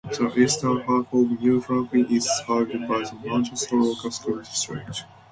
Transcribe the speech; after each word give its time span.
The 0.09 0.33
eastern 0.39 0.79
half 0.81 1.13
of 1.13 1.39
New 1.41 1.61
Franklin 1.61 2.07
is 2.09 2.27
served 2.39 2.71
by 2.87 3.01
the 3.03 3.19
Manchester 3.23 3.75
Local 3.75 4.09
School 4.09 4.37
District. 4.39 5.03